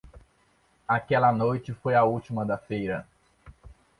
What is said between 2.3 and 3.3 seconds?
da feira.